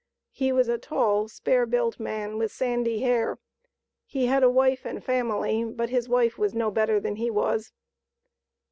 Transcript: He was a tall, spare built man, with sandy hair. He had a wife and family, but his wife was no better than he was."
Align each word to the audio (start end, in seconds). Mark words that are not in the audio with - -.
He 0.31 0.51
was 0.51 0.67
a 0.67 0.79
tall, 0.79 1.27
spare 1.27 1.67
built 1.67 1.99
man, 1.99 2.39
with 2.39 2.51
sandy 2.51 3.01
hair. 3.01 3.37
He 4.07 4.25
had 4.25 4.41
a 4.41 4.49
wife 4.49 4.83
and 4.83 5.03
family, 5.03 5.63
but 5.63 5.89
his 5.91 6.09
wife 6.09 6.39
was 6.39 6.55
no 6.55 6.71
better 6.71 6.99
than 6.99 7.17
he 7.17 7.29
was." 7.29 7.71